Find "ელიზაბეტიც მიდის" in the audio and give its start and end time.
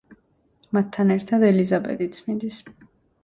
1.51-2.57